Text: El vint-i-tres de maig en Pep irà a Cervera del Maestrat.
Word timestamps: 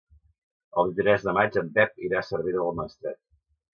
El 0.83 0.87
vint-i-tres 0.87 1.27
de 1.27 1.35
maig 1.39 1.59
en 1.63 1.69
Pep 1.77 2.03
irà 2.07 2.23
a 2.23 2.27
Cervera 2.31 2.65
del 2.67 2.77
Maestrat. 2.81 3.21